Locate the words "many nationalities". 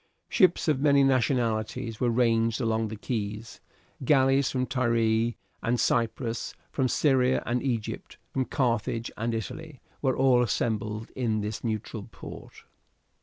0.79-1.99